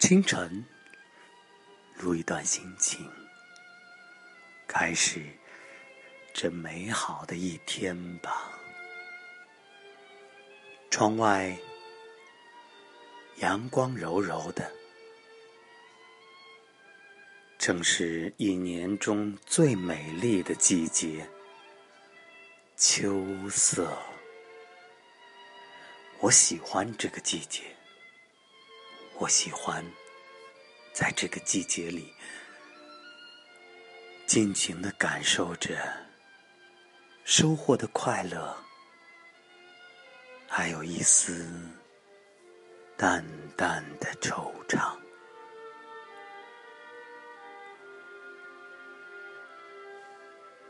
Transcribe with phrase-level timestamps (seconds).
[0.00, 0.64] 清晨，
[1.98, 3.06] 录一段心情，
[4.66, 5.22] 开始
[6.32, 8.50] 这美好的一天吧。
[10.90, 11.54] 窗外
[13.36, 14.72] 阳光柔柔的，
[17.58, 21.28] 正是一年中最美丽的季节——
[22.74, 23.96] 秋色。
[26.20, 27.76] 我喜欢这个季节。
[29.20, 29.84] 我喜欢
[30.94, 32.10] 在这个季节里
[34.26, 35.76] 尽情的感受着
[37.24, 38.56] 收获的快乐，
[40.48, 41.46] 还有一丝
[42.96, 43.22] 淡
[43.58, 44.96] 淡的惆怅。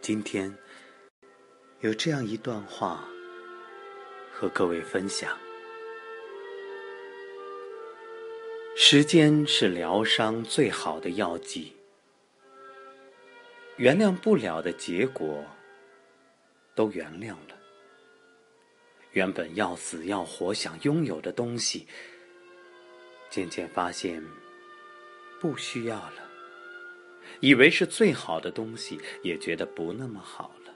[0.00, 0.52] 今天
[1.82, 3.04] 有这样一段话
[4.32, 5.38] 和各位分享。
[8.82, 11.70] 时间是疗伤最好的药剂。
[13.76, 15.44] 原谅不了的结果，
[16.74, 17.58] 都原谅了。
[19.12, 21.86] 原本要死要活想拥有的东西，
[23.28, 24.24] 渐渐发现
[25.38, 26.30] 不需要了。
[27.40, 30.74] 以为是最好的东西，也觉得不那么好了。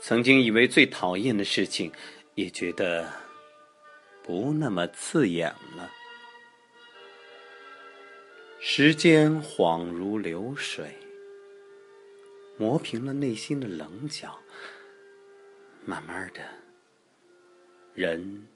[0.00, 1.90] 曾经以为最讨厌的事情，
[2.34, 3.10] 也觉得
[4.22, 5.90] 不那么刺眼了。
[8.66, 10.96] 时间恍如流水，
[12.56, 14.40] 磨平了内心的棱角。
[15.84, 16.40] 慢慢的，
[17.92, 18.48] 人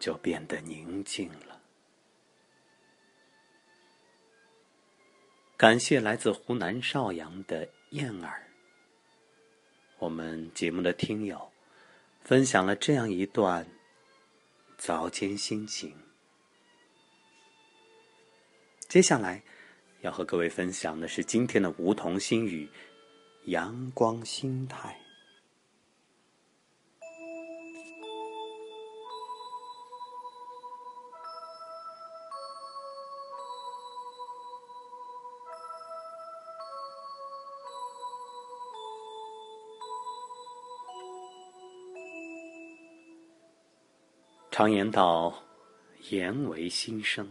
[0.00, 1.60] 就变得宁静了。
[5.54, 8.48] 感谢来自湖南邵阳的燕儿，
[9.98, 11.52] 我们节目的听友
[12.22, 13.68] 分享了这样一段
[14.78, 15.94] 早间心情。
[18.94, 19.42] 接下来
[20.02, 22.70] 要和各位分享的是今天的梧桐心语：
[23.46, 24.96] 阳光心态。
[44.52, 45.34] 常言道
[46.10, 47.28] ：“言为心声。”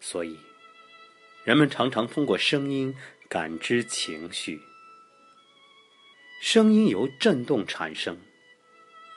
[0.00, 0.38] 所以，
[1.44, 2.94] 人们常常通过声音
[3.28, 4.60] 感知情绪。
[6.42, 8.18] 声音由振动产生，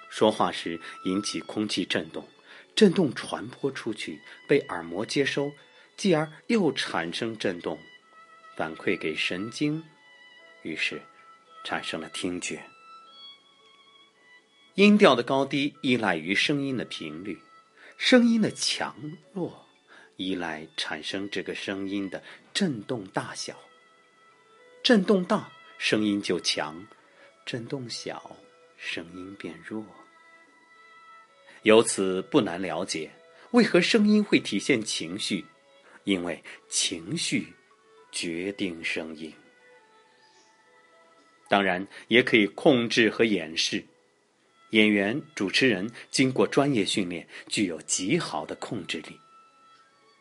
[0.09, 2.27] 说话时引起空气振动，
[2.75, 5.53] 振动传播出去，被耳膜接收，
[5.95, 7.79] 继而又产生振动，
[8.57, 9.81] 反馈给神经，
[10.63, 11.01] 于是
[11.63, 12.61] 产生了听觉。
[14.75, 17.39] 音调的高低依赖于声音的频率，
[17.97, 18.95] 声音的强
[19.31, 19.65] 弱。
[20.17, 22.21] 依赖产生这个声音的
[22.53, 23.57] 振动大小，
[24.83, 26.85] 振动大声音就强，
[27.45, 28.35] 振动小
[28.77, 29.83] 声音变弱。
[31.63, 33.09] 由此不难了解，
[33.51, 35.45] 为何声音会体现情绪，
[36.03, 37.53] 因为情绪
[38.11, 39.33] 决定声音。
[41.47, 43.83] 当然，也可以控制和掩饰。
[44.71, 49.19] 演员、主持人经过专业训练，具有极好的控制力。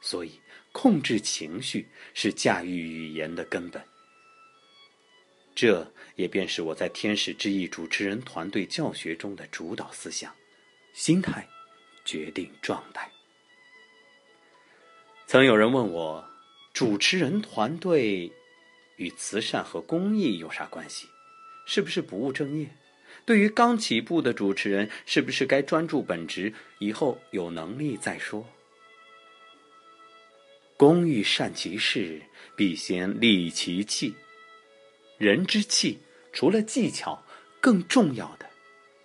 [0.03, 0.41] 所以，
[0.73, 3.83] 控制情绪是驾驭语言的根本。
[5.55, 10.35] 这也便是我在天使之翼主持人团队教学中的主导思想：
[10.93, 11.49] 心态
[12.05, 13.11] 决定状态。
[15.27, 16.29] 曾有人问我，
[16.73, 18.33] 主持人团队
[18.97, 21.07] 与慈善和公益有啥关系？
[21.65, 22.69] 是不是不务正业？
[23.25, 28.45] 对于刚起步的主持人，是不是该专注本职，以后有能力再说？
[30.83, 32.21] 工欲善其事，
[32.57, 34.13] 必先利其器。
[35.17, 35.97] 人之气，
[36.33, 37.25] 除了技巧，
[37.61, 38.51] 更重要的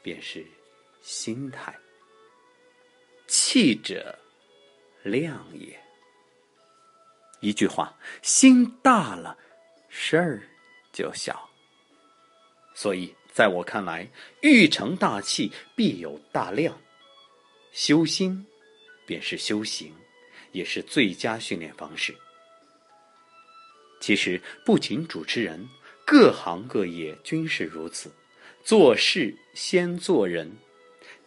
[0.02, 0.44] 便是
[1.04, 1.78] 心态。
[3.28, 4.18] 气者，
[5.04, 5.80] 量也。
[7.42, 9.38] 一句话，心大了，
[9.88, 10.42] 事儿
[10.92, 11.48] 就小。
[12.74, 14.10] 所以，在我看来，
[14.42, 16.76] 欲成大器，必有大量。
[17.72, 18.48] 修心，
[19.06, 19.94] 便是修行。
[20.52, 22.16] 也是最佳训练方式。
[24.00, 25.68] 其实，不仅主持人，
[26.06, 28.12] 各行各业均是如此。
[28.64, 30.52] 做事先做人，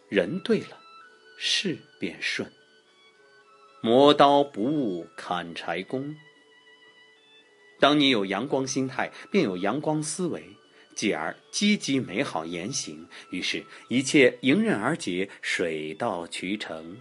[0.09, 0.79] 人对了，
[1.37, 2.49] 事便顺。
[3.81, 6.15] 磨刀不误砍柴工。
[7.79, 10.45] 当你有阳光心态，便有阳光思维，
[10.95, 16.95] 继而积极美好言行，于是，一切迎刃而解，水到渠成。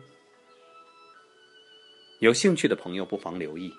[2.20, 3.72] 有兴趣的朋友不妨留意：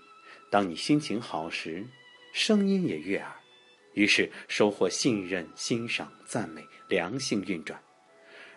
[0.50, 1.86] 当你心情好时，
[2.34, 3.32] 声音也悦耳，
[3.94, 7.80] 于是收获信任、欣赏、赞美，良性运转。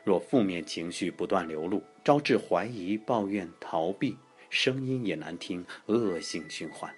[0.03, 4.17] 若负面情绪不断流露，招致怀疑、抱怨、逃避，
[4.49, 6.91] 声音也难听，恶性循环。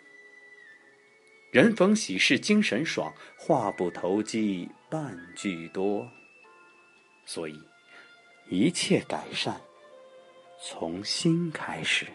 [1.51, 6.09] 人逢喜事精神爽，话不投机半句多。
[7.25, 7.61] 所以，
[8.49, 9.61] 一切改善
[10.63, 12.07] 从心开始。